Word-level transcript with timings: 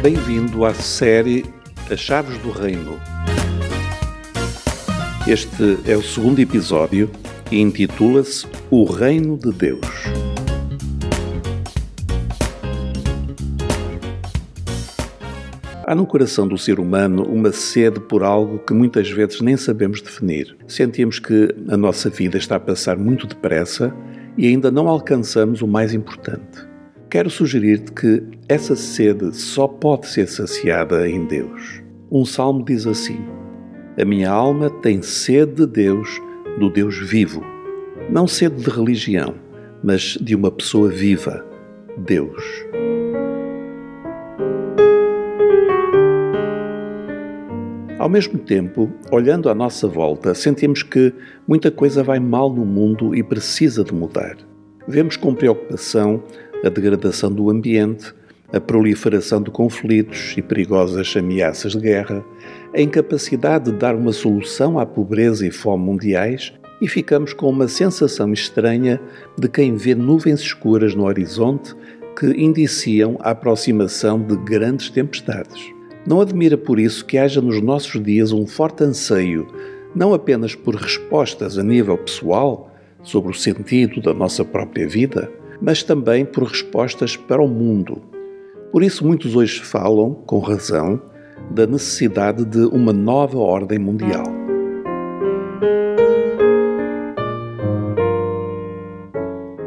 Bem-vindo 0.00 0.64
à 0.64 0.72
série 0.72 1.44
As 1.90 1.98
Chaves 1.98 2.38
do 2.38 2.52
Reino. 2.52 3.00
Este 5.26 5.76
é 5.84 5.96
o 5.96 6.02
segundo 6.02 6.38
episódio 6.38 7.10
e 7.50 7.60
intitula-se 7.60 8.46
O 8.70 8.84
Reino 8.84 9.36
de 9.36 9.50
Deus. 9.50 9.80
Há 15.84 15.96
no 15.96 16.06
coração 16.06 16.46
do 16.46 16.56
ser 16.56 16.78
humano 16.78 17.24
uma 17.24 17.50
sede 17.50 17.98
por 17.98 18.22
algo 18.22 18.60
que 18.60 18.72
muitas 18.72 19.10
vezes 19.10 19.40
nem 19.40 19.56
sabemos 19.56 20.00
definir. 20.00 20.56
Sentimos 20.68 21.18
que 21.18 21.52
a 21.68 21.76
nossa 21.76 22.08
vida 22.08 22.38
está 22.38 22.54
a 22.54 22.60
passar 22.60 22.96
muito 22.96 23.26
depressa 23.26 23.92
e 24.36 24.46
ainda 24.46 24.70
não 24.70 24.86
alcançamos 24.86 25.60
o 25.60 25.66
mais 25.66 25.92
importante. 25.92 26.67
Quero 27.10 27.30
sugerir-te 27.30 27.90
que 27.92 28.22
essa 28.46 28.76
sede 28.76 29.34
só 29.34 29.66
pode 29.66 30.06
ser 30.08 30.28
saciada 30.28 31.08
em 31.08 31.24
Deus. 31.24 31.82
Um 32.10 32.22
salmo 32.22 32.62
diz 32.62 32.86
assim: 32.86 33.18
A 33.98 34.04
minha 34.04 34.30
alma 34.30 34.68
tem 34.68 35.00
sede 35.00 35.54
de 35.54 35.66
Deus, 35.66 36.20
do 36.58 36.68
Deus 36.68 36.98
vivo. 36.98 37.42
Não 38.10 38.26
sede 38.26 38.62
de 38.62 38.68
religião, 38.68 39.36
mas 39.82 40.18
de 40.20 40.34
uma 40.34 40.50
pessoa 40.50 40.90
viva, 40.90 41.42
Deus. 41.96 42.44
Ao 47.98 48.08
mesmo 48.08 48.38
tempo, 48.38 48.92
olhando 49.10 49.48
à 49.48 49.54
nossa 49.54 49.88
volta, 49.88 50.34
sentimos 50.34 50.82
que 50.82 51.14
muita 51.46 51.70
coisa 51.70 52.02
vai 52.02 52.20
mal 52.20 52.52
no 52.52 52.66
mundo 52.66 53.14
e 53.14 53.22
precisa 53.22 53.82
de 53.82 53.94
mudar. 53.94 54.36
Vemos 54.86 55.16
com 55.16 55.34
preocupação 55.34 56.22
a 56.64 56.68
degradação 56.68 57.32
do 57.32 57.50
ambiente, 57.50 58.14
a 58.52 58.60
proliferação 58.60 59.42
de 59.42 59.50
conflitos 59.50 60.34
e 60.36 60.42
perigosas 60.42 61.14
ameaças 61.16 61.72
de 61.72 61.80
guerra, 61.80 62.24
a 62.74 62.80
incapacidade 62.80 63.70
de 63.70 63.78
dar 63.78 63.94
uma 63.94 64.12
solução 64.12 64.78
à 64.78 64.86
pobreza 64.86 65.46
e 65.46 65.50
fome 65.50 65.84
mundiais 65.84 66.52
e 66.80 66.88
ficamos 66.88 67.32
com 67.32 67.48
uma 67.48 67.68
sensação 67.68 68.32
estranha 68.32 69.00
de 69.38 69.48
quem 69.48 69.74
vê 69.74 69.94
nuvens 69.94 70.40
escuras 70.40 70.94
no 70.94 71.04
horizonte 71.04 71.74
que 72.18 72.26
indiciam 72.26 73.16
a 73.20 73.30
aproximação 73.30 74.20
de 74.20 74.36
grandes 74.36 74.90
tempestades. 74.90 75.72
Não 76.06 76.20
admira 76.20 76.56
por 76.56 76.80
isso 76.80 77.04
que 77.04 77.18
haja 77.18 77.40
nos 77.40 77.60
nossos 77.60 78.02
dias 78.02 78.32
um 78.32 78.46
forte 78.46 78.82
anseio, 78.82 79.46
não 79.94 80.14
apenas 80.14 80.54
por 80.54 80.74
respostas 80.74 81.58
a 81.58 81.62
nível 81.62 81.98
pessoal 81.98 82.72
sobre 83.02 83.30
o 83.30 83.34
sentido 83.34 84.00
da 84.00 84.14
nossa 84.14 84.44
própria 84.44 84.88
vida, 84.88 85.30
mas 85.60 85.82
também 85.82 86.24
por 86.24 86.44
respostas 86.44 87.16
para 87.16 87.42
o 87.42 87.48
mundo. 87.48 88.00
Por 88.70 88.82
isso, 88.82 89.06
muitos 89.06 89.34
hoje 89.34 89.60
falam, 89.60 90.14
com 90.26 90.38
razão, 90.38 91.00
da 91.50 91.66
necessidade 91.66 92.44
de 92.44 92.66
uma 92.66 92.92
nova 92.92 93.38
ordem 93.38 93.78
mundial. 93.78 94.24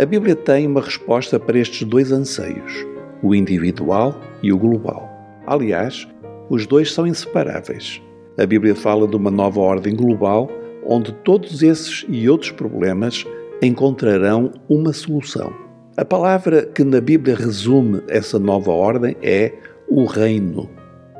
A 0.00 0.06
Bíblia 0.06 0.36
tem 0.36 0.66
uma 0.66 0.80
resposta 0.80 1.40
para 1.40 1.58
estes 1.58 1.86
dois 1.86 2.12
anseios, 2.12 2.86
o 3.22 3.34
individual 3.34 4.14
e 4.42 4.52
o 4.52 4.58
global. 4.58 5.08
Aliás, 5.46 6.06
os 6.50 6.66
dois 6.66 6.92
são 6.92 7.06
inseparáveis. 7.06 8.02
A 8.38 8.44
Bíblia 8.44 8.74
fala 8.74 9.08
de 9.08 9.16
uma 9.16 9.30
nova 9.30 9.60
ordem 9.60 9.94
global 9.94 10.50
onde 10.86 11.12
todos 11.12 11.62
esses 11.62 12.04
e 12.08 12.28
outros 12.28 12.50
problemas 12.50 13.24
encontrarão 13.62 14.52
uma 14.68 14.92
solução. 14.92 15.63
A 15.96 16.04
palavra 16.04 16.66
que 16.66 16.82
na 16.82 17.00
Bíblia 17.00 17.36
resume 17.36 18.02
essa 18.08 18.36
nova 18.36 18.72
ordem 18.72 19.16
é 19.22 19.52
o 19.88 20.06
reino. 20.06 20.68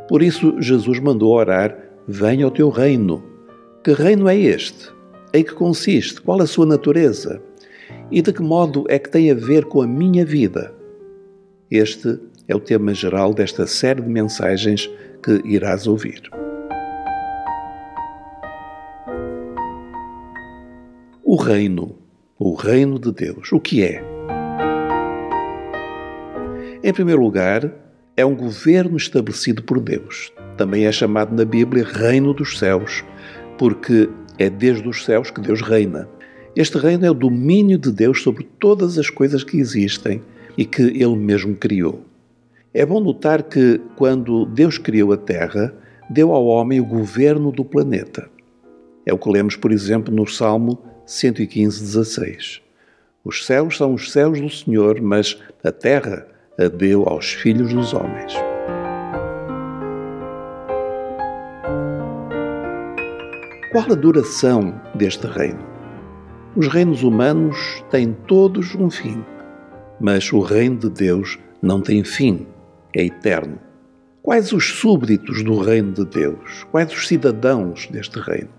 Por 0.09 0.21
isso, 0.21 0.61
Jesus 0.61 0.99
mandou 0.99 1.33
orar: 1.33 1.79
Venha 2.09 2.45
ao 2.45 2.51
teu 2.51 2.71
reino. 2.71 3.23
Que 3.85 3.93
reino 3.93 4.29
é 4.29 4.37
este? 4.37 4.91
Em 5.33 5.45
que 5.45 5.55
consiste? 5.55 6.21
Qual 6.21 6.43
a 6.43 6.47
sua 6.47 6.67
natureza? 6.67 7.41
E 8.11 8.21
de 8.21 8.33
que 8.33 8.43
modo 8.43 8.85
é 8.89 8.99
que 8.99 9.09
tem 9.09 9.31
a 9.31 9.35
ver 9.35 9.67
com 9.67 9.81
a 9.81 9.87
minha 9.87 10.27
vida? 10.27 10.75
Este 11.71 12.19
é 12.49 12.57
o 12.57 12.61
tema 12.61 12.93
geral 12.93 13.33
desta 13.33 13.69
série 13.69 14.03
de 14.03 14.09
mensagens 14.09 14.91
que 15.23 15.41
irás 15.45 15.87
ouvir. 15.87 16.21
O 21.23 21.37
reino, 21.37 21.95
o 22.37 22.55
reino 22.55 22.99
de 22.99 23.13
Deus, 23.13 23.53
o 23.53 23.61
que 23.61 23.85
é? 23.85 24.14
Em 26.87 26.93
primeiro 26.93 27.23
lugar, 27.23 27.73
é 28.15 28.27
um 28.27 28.37
governo 28.37 28.99
estabelecido 28.99 29.63
por 29.63 29.81
Deus. 29.81 30.31
Também 30.55 30.85
é 30.85 30.93
chamado 30.93 31.35
na 31.35 31.43
Bíblia 31.43 31.83
Reino 31.83 32.35
dos 32.35 32.59
Céus, 32.59 33.03
porque 33.57 34.07
é 34.39 34.51
desde 34.51 34.87
os 34.87 35.03
céus 35.03 35.31
que 35.31 35.41
Deus 35.41 35.63
reina. 35.63 36.07
Este 36.55 36.77
reino 36.77 37.07
é 37.07 37.11
o 37.11 37.15
domínio 37.15 37.79
de 37.79 37.91
Deus 37.91 38.23
sobre 38.23 38.47
todas 38.61 38.99
as 38.99 39.09
coisas 39.09 39.43
que 39.43 39.57
existem 39.57 40.21
e 40.59 40.67
que 40.67 40.83
Ele 40.83 41.17
mesmo 41.17 41.57
criou. 41.57 42.05
É 42.75 42.85
bom 42.85 43.01
notar 43.01 43.45
que, 43.45 43.81
quando 43.97 44.45
Deus 44.45 44.77
criou 44.77 45.11
a 45.15 45.17
Terra, 45.17 45.75
deu 46.11 46.33
ao 46.33 46.45
homem 46.45 46.81
o 46.81 46.85
governo 46.85 47.51
do 47.51 47.65
planeta. 47.65 48.29
É 49.07 49.15
o 49.15 49.17
que 49.17 49.31
lemos, 49.31 49.57
por 49.57 49.73
exemplo, 49.73 50.15
no 50.15 50.27
Salmo 50.27 50.79
115, 51.07 51.81
16. 51.81 52.61
Os 53.25 53.47
céus 53.47 53.79
são 53.79 53.95
os 53.95 54.13
céus 54.13 54.39
do 54.39 54.51
Senhor, 54.51 55.01
mas 55.01 55.41
a 55.65 55.73
terra 55.73 56.34
a 56.59 56.69
deu 56.69 57.05
aos 57.09 57.33
filhos 57.33 57.73
dos 57.75 57.93
homens. 57.93 58.33
Qual 63.73 63.91
a 63.91 63.95
duração 63.97 64.81
deste 64.95 65.27
reino? 65.27 65.59
Os 66.55 66.69
reinos 66.69 67.03
humanos 67.03 67.85
têm 67.91 68.17
todos 68.29 68.73
um 68.77 68.89
fim, 68.89 69.25
mas 70.01 70.33
o 70.33 70.41
reino 70.41 70.77
de 70.77 70.91
Deus 70.91 71.39
não 71.61 71.81
tem 71.81 72.05
fim 72.05 72.47
é 72.95 73.05
eterno. 73.05 73.59
Quais 74.23 74.53
os 74.53 74.65
súbditos 74.65 75.43
do 75.43 75.59
reino 75.59 75.93
de 75.93 76.05
Deus? 76.05 76.65
Quais 76.71 76.93
os 76.93 77.09
cidadãos 77.09 77.89
deste 77.89 78.21
reino? 78.21 78.51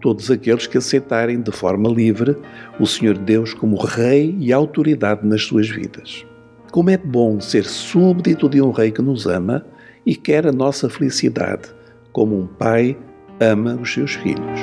Todos 0.00 0.30
aqueles 0.30 0.66
que 0.66 0.78
aceitarem 0.78 1.42
de 1.42 1.52
forma 1.52 1.90
livre 1.90 2.34
o 2.78 2.86
Senhor 2.86 3.18
Deus 3.18 3.52
como 3.52 3.76
Rei 3.76 4.34
e 4.40 4.50
autoridade 4.54 5.26
nas 5.26 5.42
suas 5.42 5.68
vidas. 5.68 6.24
Como 6.70 6.88
é 6.88 6.96
bom 6.96 7.40
ser 7.40 7.64
súbdito 7.64 8.48
de 8.48 8.62
um 8.62 8.70
Rei 8.70 8.92
que 8.92 9.02
nos 9.02 9.26
ama 9.26 9.66
e 10.06 10.14
quer 10.14 10.46
a 10.46 10.52
nossa 10.52 10.88
felicidade, 10.88 11.68
como 12.12 12.38
um 12.38 12.46
pai 12.46 12.96
ama 13.40 13.74
os 13.74 13.92
seus 13.92 14.14
filhos. 14.14 14.60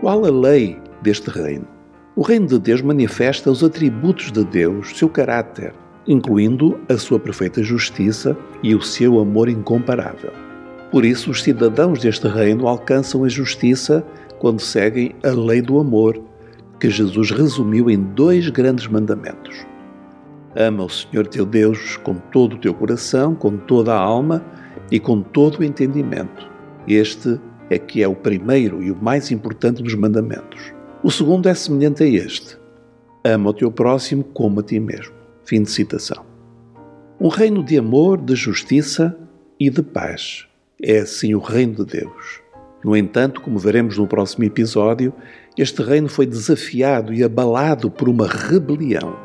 Qual 0.00 0.24
a 0.24 0.30
lei 0.30 0.76
deste 1.02 1.30
reino? 1.30 1.68
O 2.16 2.22
reino 2.22 2.48
de 2.48 2.58
Deus 2.58 2.82
manifesta 2.82 3.48
os 3.48 3.62
atributos 3.62 4.32
de 4.32 4.44
Deus, 4.44 4.98
seu 4.98 5.08
caráter, 5.08 5.72
incluindo 6.04 6.80
a 6.88 6.96
sua 6.96 7.20
perfeita 7.20 7.62
justiça 7.62 8.36
e 8.60 8.74
o 8.74 8.82
seu 8.82 9.20
amor 9.20 9.48
incomparável. 9.48 10.32
Por 10.90 11.04
isso, 11.04 11.30
os 11.30 11.44
cidadãos 11.44 12.00
deste 12.00 12.26
reino 12.26 12.66
alcançam 12.66 13.22
a 13.22 13.28
justiça 13.28 14.04
quando 14.40 14.60
seguem 14.60 15.14
a 15.22 15.30
lei 15.30 15.60
do 15.62 15.78
amor, 15.78 16.20
que 16.78 16.90
Jesus 16.90 17.30
resumiu 17.30 17.90
em 17.90 18.02
dois 18.02 18.48
grandes 18.48 18.86
mandamentos. 18.86 19.66
Ama 20.54 20.84
o 20.84 20.88
Senhor 20.88 21.26
teu 21.26 21.44
Deus 21.44 21.96
com 21.98 22.14
todo 22.14 22.54
o 22.56 22.58
teu 22.58 22.72
coração, 22.72 23.34
com 23.34 23.56
toda 23.56 23.94
a 23.94 23.98
alma 23.98 24.44
e 24.90 24.98
com 24.98 25.20
todo 25.20 25.58
o 25.58 25.64
entendimento. 25.64 26.50
Este 26.88 27.40
é 27.68 27.78
que 27.78 28.02
é 28.02 28.08
o 28.08 28.14
primeiro 28.14 28.82
e 28.82 28.90
o 28.90 28.96
mais 28.96 29.30
importante 29.30 29.82
dos 29.82 29.94
mandamentos. 29.94 30.72
O 31.02 31.10
segundo 31.10 31.48
é 31.48 31.54
semelhante 31.54 32.02
a 32.02 32.06
este: 32.06 32.56
ama 33.24 33.50
o 33.50 33.54
teu 33.54 33.70
próximo 33.70 34.24
como 34.24 34.60
a 34.60 34.62
ti 34.62 34.80
mesmo. 34.80 35.14
Fim 35.44 35.62
de 35.62 35.70
citação. 35.70 36.24
Um 37.20 37.28
reino 37.28 37.62
de 37.62 37.78
amor, 37.78 38.18
de 38.18 38.34
justiça 38.34 39.16
e 39.58 39.70
de 39.70 39.82
paz. 39.82 40.46
É 40.82 40.98
assim 40.98 41.34
o 41.34 41.38
reino 41.38 41.84
de 41.84 42.00
Deus. 42.00 42.40
No 42.84 42.96
entanto, 42.96 43.40
como 43.40 43.58
veremos 43.58 43.98
no 43.98 44.06
próximo 44.06 44.44
episódio, 44.44 45.12
este 45.56 45.82
reino 45.82 46.08
foi 46.08 46.26
desafiado 46.26 47.14
e 47.14 47.24
abalado 47.24 47.90
por 47.90 48.08
uma 48.08 48.26
rebelião. 48.26 49.16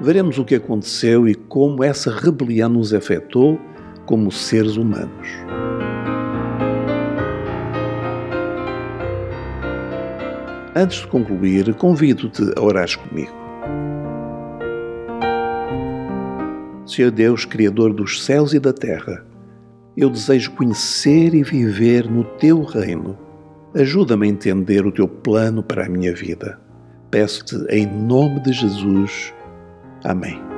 Veremos 0.00 0.38
o 0.38 0.44
que 0.44 0.54
aconteceu 0.54 1.26
e 1.26 1.34
como 1.34 1.82
essa 1.82 2.10
rebelião 2.10 2.68
nos 2.68 2.94
afetou 2.94 3.58
como 4.04 4.30
seres 4.30 4.76
humanos. 4.76 5.28
Antes 10.74 11.00
de 11.00 11.06
concluir, 11.08 11.74
convido-te 11.74 12.42
a 12.54 12.62
orar 12.62 12.86
comigo. 12.98 13.32
Senhor 16.86 17.10
Deus, 17.10 17.44
Criador 17.44 17.92
dos 17.92 18.24
céus 18.24 18.52
e 18.52 18.60
da 18.60 18.72
terra, 18.72 19.26
eu 19.96 20.08
desejo 20.08 20.52
conhecer 20.52 21.34
e 21.34 21.42
viver 21.42 22.08
no 22.08 22.22
teu 22.22 22.62
reino. 22.62 23.25
Ajuda-me 23.76 24.26
a 24.26 24.30
entender 24.30 24.86
o 24.86 24.90
teu 24.90 25.06
plano 25.06 25.62
para 25.62 25.84
a 25.84 25.88
minha 25.88 26.14
vida. 26.14 26.58
Peço-te 27.10 27.56
em 27.68 27.86
nome 27.86 28.40
de 28.40 28.54
Jesus. 28.54 29.34
Amém. 30.02 30.55